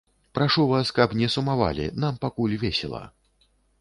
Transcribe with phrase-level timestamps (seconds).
[0.37, 3.03] Прашу вас, каб не сумавалі, нам пакуль весела.